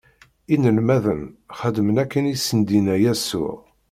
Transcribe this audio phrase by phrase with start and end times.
[0.53, 1.21] Inelmaden
[1.59, 3.55] xedmen akken i sen-d-inna Yasuɛ.